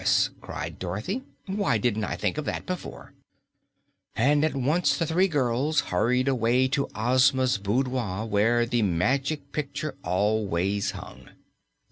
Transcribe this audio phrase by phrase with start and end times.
[0.41, 1.21] cried Dorothy.
[1.45, 3.13] "Why didn't I think of that before?"
[4.15, 9.95] And at once the three girls hurried away to Ozma's boudoir, where the Magic Picture
[10.03, 11.29] always hung.